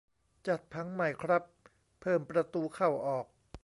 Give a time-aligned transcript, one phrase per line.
[0.47, 1.43] จัดผังใหม่ครับ
[2.01, 3.25] เพิ่มประตูเข้าออก